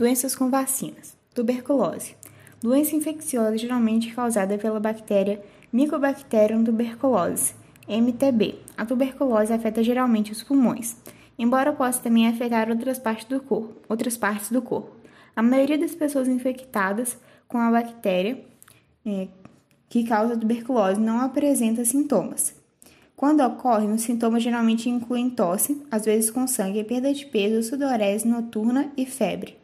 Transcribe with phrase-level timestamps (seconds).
[0.00, 1.14] Doenças com vacinas.
[1.34, 2.16] Tuberculose.
[2.62, 7.52] Doença infecciosa geralmente causada pela bactéria Mycobacterium tuberculose,
[7.86, 8.60] MTB.
[8.78, 10.96] A tuberculose afeta geralmente os pulmões,
[11.38, 13.74] embora possa também afetar outras partes do corpo.
[13.90, 14.90] Outras partes do corpo.
[15.36, 18.42] A maioria das pessoas infectadas com a bactéria
[19.04, 19.28] é,
[19.86, 22.54] que causa tuberculose não apresenta sintomas.
[23.14, 28.26] Quando ocorre, os sintomas geralmente incluem tosse, às vezes com sangue, perda de peso, sudorese
[28.26, 29.60] noturna e febre.